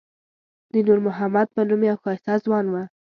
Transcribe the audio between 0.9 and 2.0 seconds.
محمد په نوم یو